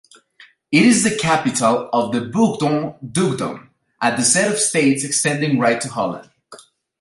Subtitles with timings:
[0.71, 3.69] It is the capital of the Bourgogne dukedom,
[4.01, 6.31] a set of States extending right to Holland.